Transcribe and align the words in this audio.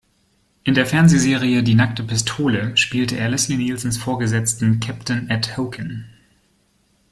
In 0.63 0.73
der 0.73 0.87
Fernsehserie 0.87 1.61
"Die 1.61 1.75
nackte 1.75 2.01
Pistole" 2.03 2.75
spielte 2.75 3.17
er 3.17 3.29
Leslie 3.29 3.57
Nielsens 3.57 3.97
Vorgesetzten 3.99 4.79
"Captain 4.79 5.29
Ed 5.29 5.57
Hocken". 5.57 6.07